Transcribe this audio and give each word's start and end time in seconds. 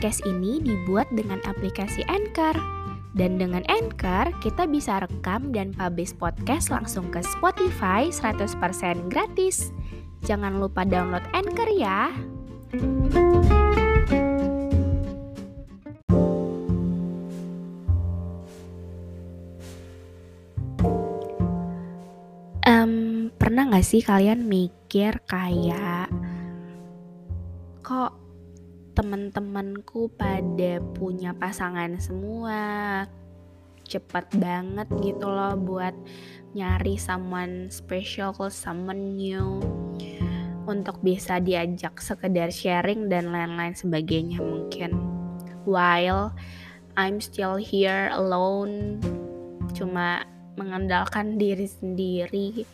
podcast 0.00 0.24
ini 0.24 0.64
dibuat 0.64 1.12
dengan 1.12 1.44
aplikasi 1.44 2.00
Anchor. 2.08 2.56
Dan 3.12 3.36
dengan 3.36 3.60
Anchor, 3.68 4.32
kita 4.40 4.64
bisa 4.64 5.04
rekam 5.04 5.52
dan 5.52 5.76
publish 5.76 6.16
podcast 6.16 6.72
langsung 6.72 7.12
ke 7.12 7.20
Spotify 7.20 8.08
100% 8.08 8.48
gratis. 9.12 9.68
Jangan 10.24 10.56
lupa 10.56 10.88
download 10.88 11.20
Anchor 11.36 11.68
ya. 11.76 12.08
Um, 22.64 23.28
pernah 23.36 23.68
gak 23.68 23.84
sih 23.84 24.00
kalian 24.00 24.48
mikir 24.48 25.20
kayak 25.28 26.08
kok 27.84 28.29
temen-temenku 29.00 30.12
pada 30.12 30.76
punya 30.92 31.32
pasangan 31.32 31.96
semua. 31.96 32.60
Cepet 33.88 34.28
banget 34.36 34.92
gitu 35.00 35.24
loh 35.24 35.56
buat 35.56 35.96
nyari 36.52 37.00
someone 37.00 37.72
special, 37.72 38.36
someone 38.52 39.16
new. 39.16 39.56
Untuk 40.68 41.00
bisa 41.00 41.40
diajak 41.40 41.96
sekedar 41.96 42.52
sharing 42.52 43.08
dan 43.08 43.32
lain-lain 43.32 43.72
sebagainya 43.72 44.36
mungkin. 44.36 44.92
While 45.64 46.36
I'm 47.00 47.24
still 47.24 47.56
here 47.56 48.12
alone. 48.12 49.00
Cuma 49.72 50.28
mengandalkan 50.60 51.40
diri 51.40 51.64
sendiri. 51.64 52.68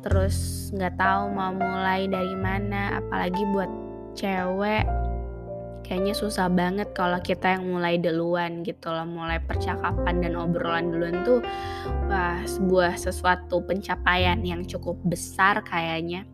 Terus 0.00 0.72
nggak 0.72 0.96
tahu 0.96 1.28
mau 1.28 1.52
mulai 1.52 2.08
dari 2.08 2.34
mana. 2.40 3.04
Apalagi 3.04 3.44
buat 3.52 3.68
cewek 4.16 4.95
kayaknya 5.86 6.18
susah 6.18 6.50
banget 6.50 6.90
kalau 6.90 7.22
kita 7.22 7.54
yang 7.54 7.70
mulai 7.70 7.94
duluan 7.94 8.66
gitu 8.66 8.90
loh 8.90 9.06
mulai 9.06 9.38
percakapan 9.38 10.18
dan 10.18 10.34
obrolan 10.34 10.90
duluan 10.90 11.22
tuh 11.22 11.38
wah 12.10 12.42
sebuah 12.42 12.98
sesuatu 12.98 13.62
pencapaian 13.62 14.42
yang 14.42 14.66
cukup 14.66 14.98
besar 15.06 15.62
kayaknya. 15.62 16.26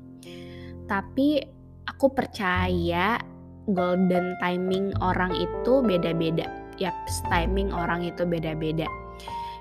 Tapi 0.88 1.44
aku 1.84 2.08
percaya 2.16 3.20
golden 3.68 4.32
timing 4.40 4.96
orang 5.04 5.36
itu 5.36 5.84
beda-beda. 5.84 6.48
Yap 6.80 6.96
timing 7.28 7.68
orang 7.76 8.08
itu 8.08 8.24
beda-beda 8.24 8.88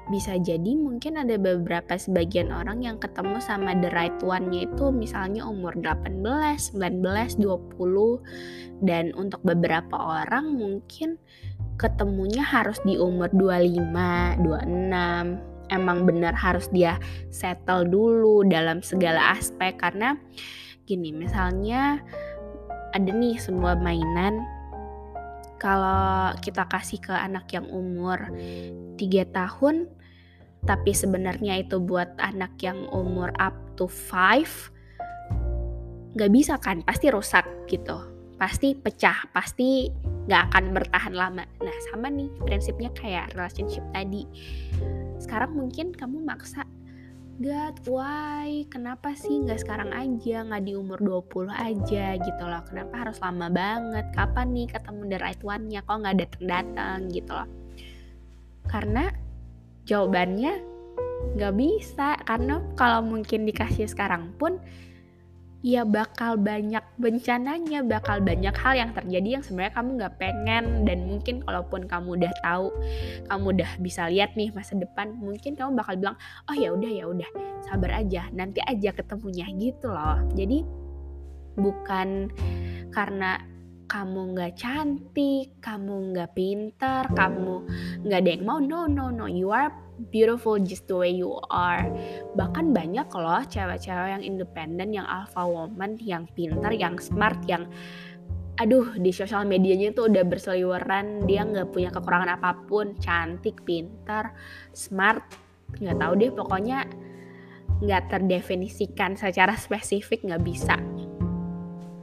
bisa 0.09 0.33
jadi 0.41 0.73
mungkin 0.73 1.21
ada 1.21 1.37
beberapa 1.37 1.93
sebagian 1.93 2.49
orang 2.49 2.81
yang 2.81 2.97
ketemu 2.97 3.37
sama 3.37 3.77
the 3.77 3.93
right 3.93 4.15
one-nya 4.25 4.65
itu 4.65 4.89
misalnya 4.89 5.45
umur 5.45 5.77
18, 5.77 6.17
19, 6.73 7.37
20 7.37 8.81
dan 8.81 9.13
untuk 9.13 9.45
beberapa 9.45 10.25
orang 10.25 10.57
mungkin 10.57 11.21
ketemunya 11.77 12.41
harus 12.41 12.81
di 12.81 12.97
umur 12.97 13.29
25, 13.29 14.41
26 14.41 15.51
emang 15.71 16.03
benar 16.03 16.35
harus 16.35 16.67
dia 16.69 16.99
settle 17.31 17.87
dulu 17.87 18.43
dalam 18.45 18.83
segala 18.83 19.37
aspek 19.37 19.79
karena 19.79 20.19
gini 20.83 21.15
misalnya 21.15 22.03
ada 22.91 23.09
nih 23.09 23.39
sebuah 23.39 23.79
mainan 23.79 24.43
kalau 25.61 26.33
kita 26.41 26.65
kasih 26.65 26.97
ke 26.97 27.13
anak 27.13 27.45
yang 27.53 27.69
umur 27.69 28.33
3 28.97 29.29
tahun 29.29 29.85
tapi 30.65 30.93
sebenarnya 30.93 31.61
itu 31.61 31.77
buat 31.77 32.17
anak 32.17 32.57
yang 32.65 32.89
umur 32.89 33.29
up 33.37 33.53
to 33.77 33.85
5 33.85 34.73
nggak 36.11 36.31
bisa 36.33 36.59
kan? 36.59 36.83
Pasti 36.83 37.07
rusak 37.07 37.45
gitu. 37.71 37.97
Pasti 38.35 38.73
pecah 38.73 39.29
pasti 39.31 39.87
nggak 40.27 40.43
akan 40.51 40.65
bertahan 40.73 41.13
lama. 41.13 41.45
Nah 41.61 41.77
sama 41.93 42.09
nih 42.09 42.27
prinsipnya 42.41 42.89
kayak 42.97 43.31
relationship 43.37 43.85
tadi. 43.93 44.25
Sekarang 45.21 45.53
mungkin 45.55 45.93
kamu 45.93 46.25
maksa 46.25 46.65
God, 47.39 47.75
why? 47.87 48.67
Kenapa 48.67 49.15
sih 49.15 49.39
nggak 49.39 49.63
sekarang 49.63 49.95
aja, 49.95 50.43
nggak 50.43 50.63
di 50.67 50.73
umur 50.75 50.99
20 50.99 51.47
aja 51.47 52.19
gitu 52.19 52.43
loh. 52.43 52.61
Kenapa 52.67 53.07
harus 53.07 53.23
lama 53.23 53.47
banget? 53.47 54.11
Kapan 54.11 54.51
nih 54.51 54.67
ketemu 54.67 55.01
the 55.07 55.17
right 55.23 55.39
one-nya? 55.39 55.79
Kok 55.87 55.97
nggak 56.03 56.17
datang-datang 56.19 57.07
gitu 57.07 57.31
loh. 57.31 57.47
Karena 58.67 59.07
jawabannya 59.87 60.53
nggak 61.39 61.55
bisa. 61.55 62.19
Karena 62.27 62.59
kalau 62.75 62.99
mungkin 62.99 63.47
dikasih 63.47 63.87
sekarang 63.87 64.35
pun, 64.35 64.59
ya 65.61 65.85
bakal 65.85 66.41
banyak 66.41 66.81
bencananya, 66.97 67.85
bakal 67.85 68.17
banyak 68.17 68.53
hal 68.57 68.73
yang 68.73 68.91
terjadi 68.97 69.39
yang 69.39 69.43
sebenarnya 69.45 69.73
kamu 69.77 69.89
nggak 70.01 70.15
pengen 70.17 70.65
dan 70.89 71.05
mungkin 71.05 71.45
kalaupun 71.45 71.85
kamu 71.85 72.17
udah 72.17 72.33
tahu, 72.41 72.73
kamu 73.29 73.45
udah 73.61 73.71
bisa 73.77 74.09
lihat 74.09 74.33
nih 74.33 74.49
masa 74.51 74.73
depan, 74.73 75.13
mungkin 75.21 75.53
kamu 75.53 75.77
bakal 75.77 75.93
bilang, 76.01 76.17
oh 76.49 76.55
ya 76.57 76.73
udah 76.73 76.91
ya 76.91 77.05
udah, 77.05 77.29
sabar 77.69 78.01
aja, 78.01 78.25
nanti 78.33 78.57
aja 78.65 78.89
ketemunya 78.89 79.45
gitu 79.53 79.93
loh. 79.93 80.17
Jadi 80.33 80.65
bukan 81.61 82.33
karena 82.89 83.37
kamu 83.91 84.19
nggak 84.33 84.55
cantik, 84.55 85.59
kamu 85.59 86.15
nggak 86.15 86.31
pintar, 86.31 87.11
kamu 87.11 87.67
nggak 88.07 88.19
ada 88.23 88.29
yang 88.31 88.43
mau. 88.47 88.59
No, 88.63 88.87
no, 88.87 89.11
no. 89.11 89.27
You 89.27 89.51
are 89.51 89.67
beautiful 90.09 90.57
just 90.57 90.89
the 90.89 90.97
way 90.97 91.13
you 91.13 91.37
are. 91.53 91.85
Bahkan 92.33 92.73
banyak 92.73 93.07
loh 93.13 93.43
cewek-cewek 93.45 94.17
yang 94.17 94.23
independen, 94.25 94.89
yang 94.95 95.05
alpha 95.05 95.45
woman, 95.45 96.01
yang 96.01 96.25
pintar, 96.33 96.73
yang 96.73 96.97
smart, 96.97 97.37
yang 97.45 97.69
aduh 98.57 98.93
di 98.97 99.09
sosial 99.09 99.45
medianya 99.45 99.93
tuh 99.93 100.09
udah 100.09 100.25
berseliweran. 100.25 101.29
Dia 101.29 101.45
nggak 101.45 101.69
punya 101.69 101.93
kekurangan 101.93 102.41
apa 102.41 102.57
pun. 102.65 102.97
Cantik 102.97 103.61
pintar 103.61 104.33
smart 104.73 105.21
nggak 105.77 105.97
tahu 106.01 106.13
deh 106.19 106.31
pokoknya 106.35 106.79
nggak 107.81 108.13
terdefinisikan 108.13 109.17
secara 109.17 109.53
spesifik 109.57 110.25
nggak 110.25 110.43
bisa. 110.45 110.75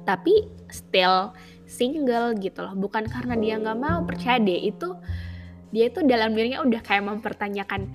Tapi 0.03 0.49
still 0.73 1.37
single 1.69 2.35
gitu 2.41 2.65
loh. 2.65 2.75
Bukan 2.75 3.07
karena 3.07 3.37
dia 3.37 3.55
nggak 3.61 3.79
mau 3.79 4.03
percaya 4.03 4.41
deh 4.41 4.73
itu 4.73 4.97
dia 5.75 5.93
itu 5.93 6.01
dalam 6.05 6.33
dirinya 6.33 6.65
udah 6.65 6.81
kayak 6.81 7.05
mempertanyakan 7.05 7.89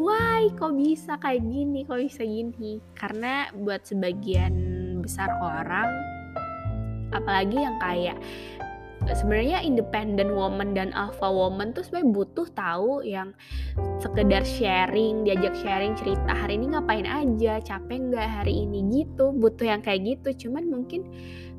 why 0.00 0.48
kok 0.56 0.72
bisa 0.74 1.20
kayak 1.20 1.44
gini 1.44 1.84
kok 1.84 2.00
bisa 2.00 2.24
gini? 2.24 2.80
Karena 2.96 3.52
buat 3.52 3.84
sebagian 3.84 4.54
besar 5.04 5.28
orang 5.40 5.90
apalagi 7.10 7.58
yang 7.58 7.76
kayak 7.82 8.16
sebenarnya 9.16 9.64
independent 9.64 10.28
woman 10.32 10.76
dan 10.76 10.92
alpha 10.92 11.24
woman 11.24 11.72
tuh 11.72 11.80
sebenarnya 11.84 12.12
butuh 12.12 12.46
tahu 12.52 13.00
yang 13.00 13.32
sekedar 14.00 14.44
sharing 14.44 15.24
diajak 15.24 15.56
sharing 15.56 15.96
cerita 15.96 16.36
hari 16.36 16.60
ini 16.60 16.76
ngapain 16.76 17.08
aja 17.08 17.60
capek 17.64 18.12
nggak 18.12 18.28
hari 18.28 18.68
ini? 18.68 18.84
Gitu 18.92 19.32
butuh 19.36 19.66
yang 19.76 19.80
kayak 19.80 20.04
gitu. 20.04 20.48
Cuman 20.48 20.68
mungkin 20.68 21.08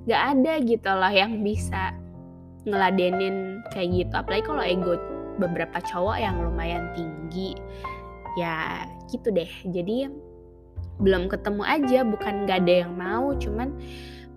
gak 0.05 0.37
ada 0.37 0.57
gitu 0.61 0.89
loh 0.89 1.13
yang 1.13 1.41
bisa 1.41 1.93
ngeladenin 2.65 3.65
kayak 3.73 3.89
gitu. 4.05 4.13
Apalagi 4.13 4.43
kalau 4.45 4.63
ego 4.65 4.93
beberapa 5.37 5.79
cowok 5.79 6.17
yang 6.19 6.39
lumayan 6.41 6.91
tinggi. 6.95 7.55
Ya 8.39 8.87
gitu 9.11 9.31
deh. 9.31 9.49
Jadi 9.67 10.07
belum 11.01 11.27
ketemu 11.27 11.63
aja 11.65 11.99
bukan 12.05 12.45
gak 12.45 12.63
ada 12.65 12.85
yang 12.85 12.93
mau 12.93 13.33
cuman 13.33 13.73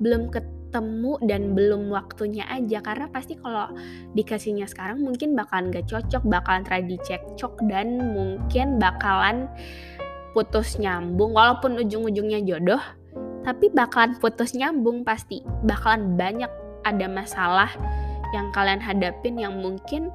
belum 0.00 0.32
ketemu 0.32 1.12
dan 1.26 1.54
belum 1.54 1.90
waktunya 1.92 2.42
aja. 2.50 2.82
Karena 2.82 3.06
pasti 3.10 3.38
kalau 3.38 3.70
dikasihnya 4.18 4.66
sekarang 4.66 5.02
mungkin 5.02 5.38
bakalan 5.38 5.70
gak 5.70 5.86
cocok 5.86 6.22
bakalan 6.26 6.66
terjadi 6.66 6.96
cekcok 7.02 7.62
dan 7.70 8.14
mungkin 8.14 8.82
bakalan 8.82 9.46
putus 10.34 10.82
nyambung. 10.82 11.34
Walaupun 11.34 11.78
ujung-ujungnya 11.78 12.42
jodoh 12.42 12.82
tapi 13.44 13.68
bakalan 13.70 14.16
putus 14.18 14.56
nyambung 14.56 15.04
pasti. 15.04 15.44
Bakalan 15.62 16.16
banyak 16.16 16.50
ada 16.84 17.06
masalah 17.08 17.70
yang 18.34 18.50
kalian 18.50 18.82
hadapin 18.82 19.38
yang 19.38 19.62
mungkin 19.62 20.10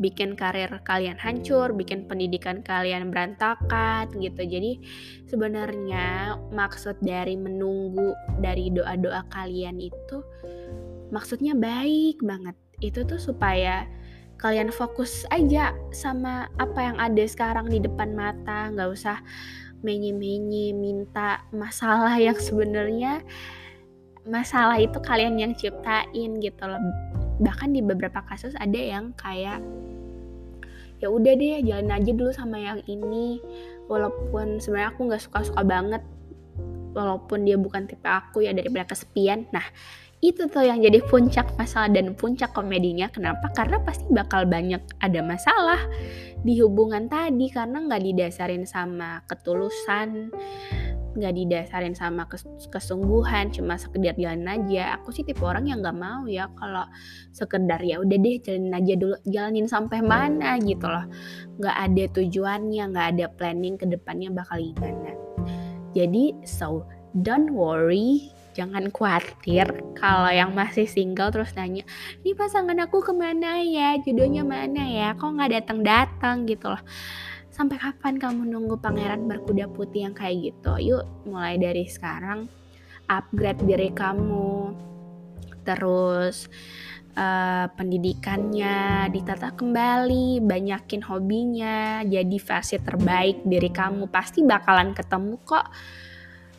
bikin 0.00 0.32
karir 0.34 0.72
kalian 0.82 1.20
hancur, 1.20 1.76
bikin 1.76 2.08
pendidikan 2.08 2.64
kalian 2.64 3.12
berantakan 3.12 4.08
gitu. 4.16 4.42
Jadi 4.42 4.80
sebenarnya 5.28 6.34
maksud 6.50 6.98
dari 7.04 7.36
menunggu 7.36 8.16
dari 8.40 8.72
doa-doa 8.72 9.28
kalian 9.30 9.78
itu 9.78 10.24
maksudnya 11.12 11.52
baik 11.52 12.24
banget. 12.24 12.56
Itu 12.80 13.04
tuh 13.04 13.20
supaya 13.20 13.84
kalian 14.40 14.72
fokus 14.72 15.28
aja 15.28 15.76
sama 15.92 16.48
apa 16.56 16.80
yang 16.80 16.96
ada 16.96 17.24
sekarang 17.28 17.68
di 17.68 17.76
depan 17.76 18.16
mata, 18.16 18.72
nggak 18.72 18.88
usah 18.88 19.20
menye-menye 19.84 20.72
minta 20.72 21.44
masalah 21.52 22.16
yang 22.16 22.36
sebenarnya 22.36 23.20
masalah 24.28 24.76
itu 24.76 25.00
kalian 25.00 25.40
yang 25.40 25.52
ciptain 25.56 26.36
gitu 26.40 26.64
loh 26.68 26.80
bahkan 27.40 27.72
di 27.72 27.80
beberapa 27.80 28.20
kasus 28.28 28.52
ada 28.60 28.76
yang 28.76 29.16
kayak 29.16 29.64
ya 31.00 31.08
udah 31.08 31.32
deh 31.32 31.64
jalan 31.64 31.90
aja 31.90 32.12
dulu 32.12 32.30
sama 32.30 32.60
yang 32.60 32.80
ini. 32.86 33.40
Walaupun 33.90 34.62
sebenarnya 34.62 34.94
aku 34.94 35.00
nggak 35.10 35.22
suka-suka 35.24 35.62
banget 35.66 36.04
walaupun 36.94 37.46
dia 37.46 37.56
bukan 37.58 37.88
tipe 37.88 38.06
aku 38.06 38.44
ya 38.44 38.52
daripada 38.52 38.86
kesepian. 38.92 39.48
Nah 39.50 39.64
itu 40.20 40.52
tuh 40.52 40.60
yang 40.60 40.84
jadi 40.84 41.00
puncak 41.00 41.56
masalah 41.56 41.88
dan 41.88 42.12
puncak 42.12 42.52
komedinya. 42.52 43.08
Kenapa? 43.08 43.48
Karena 43.56 43.80
pasti 43.80 44.04
bakal 44.12 44.44
banyak 44.44 45.00
ada 45.00 45.20
masalah 45.24 45.80
di 46.44 46.60
hubungan 46.60 47.08
tadi 47.08 47.48
karena 47.48 47.84
nggak 47.84 48.04
didasarin 48.04 48.68
sama 48.68 49.24
ketulusan 49.24 50.28
nggak 51.16 51.34
didasarin 51.34 51.94
sama 51.94 52.26
kes 52.30 52.46
kesungguhan 52.70 53.50
cuma 53.50 53.74
sekedar 53.74 54.14
jalan 54.14 54.46
aja. 54.46 54.98
Aku 55.00 55.10
sih 55.10 55.26
tipe 55.26 55.42
orang 55.42 55.66
yang 55.66 55.82
nggak 55.82 55.98
mau 55.98 56.26
ya 56.30 56.46
kalau 56.54 56.86
sekedar 57.34 57.82
ya 57.82 57.98
udah 57.98 58.18
deh 58.18 58.36
jalanin 58.42 58.74
aja 58.74 58.94
dulu 58.94 59.16
jalanin 59.26 59.66
sampai 59.66 60.00
mana 60.02 60.58
gitu 60.62 60.86
loh. 60.86 61.06
Nggak 61.58 61.76
ada 61.76 62.04
tujuannya 62.14 62.84
nggak 62.94 63.06
ada 63.16 63.26
planning 63.34 63.74
ke 63.74 63.86
depannya 63.90 64.30
bakal 64.30 64.62
gimana. 64.62 65.12
Jadi 65.96 66.38
so 66.46 66.86
don't 67.18 67.50
worry 67.50 68.30
jangan 68.54 68.90
khawatir 68.90 69.66
kalau 69.94 70.30
yang 70.30 70.50
masih 70.54 70.86
single 70.86 71.30
terus 71.30 71.54
nanya 71.54 71.86
ini 72.22 72.34
pasangan 72.34 72.78
aku 72.82 73.02
ke 73.02 73.12
mana 73.14 73.62
ya? 73.62 73.98
Jodohnya 73.98 74.46
mana 74.46 74.82
ya? 74.86 75.08
Kok 75.18 75.38
nggak 75.38 75.50
datang 75.58 75.80
datang 75.82 76.36
gitu 76.46 76.70
loh 76.70 76.82
sampai 77.50 77.76
kapan 77.76 78.16
kamu 78.16 78.46
nunggu 78.46 78.78
pangeran 78.78 79.26
berkuda 79.26 79.66
putih 79.70 80.06
yang 80.06 80.14
kayak 80.14 80.54
gitu? 80.54 80.72
Yuk 80.78 81.04
mulai 81.26 81.58
dari 81.58 81.84
sekarang 81.90 82.46
upgrade 83.10 83.66
diri 83.66 83.90
kamu. 83.90 84.72
Terus 85.66 86.46
uh, 87.18 87.66
pendidikannya 87.74 89.10
ditata 89.10 89.52
kembali 89.58 90.40
banyakin 90.40 91.02
hobinya 91.04 92.06
jadi 92.06 92.36
versi 92.38 92.78
terbaik 92.78 93.42
diri 93.42 93.68
kamu. 93.68 94.06
Pasti 94.08 94.46
bakalan 94.46 94.94
ketemu 94.94 95.36
kok 95.42 95.66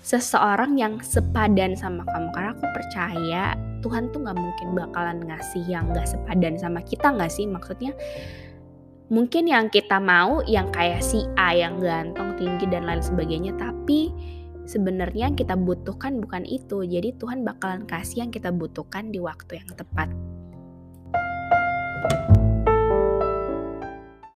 seseorang 0.04 0.76
yang 0.76 1.00
sepadan 1.00 1.74
sama 1.80 2.04
kamu. 2.04 2.28
Karena 2.36 2.52
aku 2.52 2.66
percaya 2.76 3.44
Tuhan 3.82 4.14
tuh 4.14 4.22
nggak 4.28 4.38
mungkin 4.38 4.68
bakalan 4.78 5.24
ngasih 5.26 5.64
yang 5.66 5.90
nggak 5.90 6.06
sepadan 6.06 6.60
sama 6.60 6.84
kita 6.84 7.10
nggak 7.16 7.32
sih? 7.32 7.48
Maksudnya 7.48 7.96
mungkin 9.12 9.44
yang 9.52 9.68
kita 9.68 10.00
mau 10.00 10.40
yang 10.48 10.72
kayak 10.72 11.04
si 11.04 11.28
A 11.36 11.52
yang 11.52 11.84
ganteng 11.84 12.40
tinggi 12.40 12.64
dan 12.72 12.88
lain 12.88 13.04
sebagainya 13.04 13.52
tapi 13.60 14.08
sebenarnya 14.64 15.28
yang 15.28 15.36
kita 15.36 15.60
butuhkan 15.60 16.24
bukan 16.24 16.48
itu 16.48 16.88
jadi 16.88 17.12
Tuhan 17.20 17.44
bakalan 17.44 17.84
kasih 17.84 18.24
yang 18.24 18.32
kita 18.32 18.56
butuhkan 18.56 19.12
di 19.12 19.20
waktu 19.20 19.60
yang 19.60 19.70
tepat. 19.76 20.08
thank 22.02 22.34
you 22.34 22.41